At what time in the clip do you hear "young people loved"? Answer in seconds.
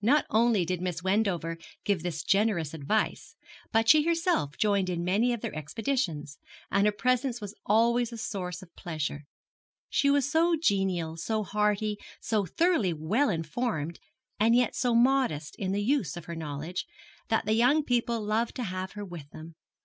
17.54-18.56